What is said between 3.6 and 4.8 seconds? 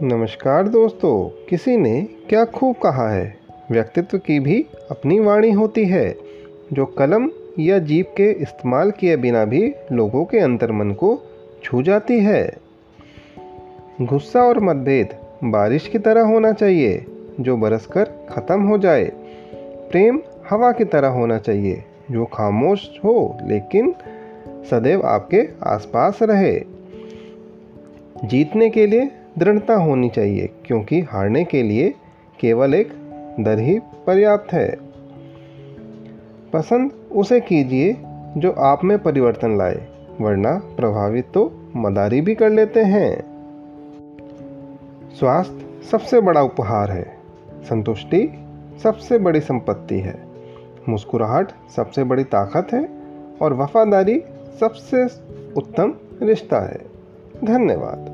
व्यक्तित्व की भी